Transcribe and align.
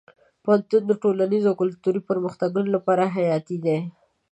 پوهنتون 0.43 0.81
د 0.87 0.91
ټولنیزو 1.01 1.47
او 1.51 1.57
کلتوري 1.61 2.01
پرمختګونو 2.09 2.69
لپاره 2.75 3.03
حیاتي 3.15 3.57
دی. 3.65 3.77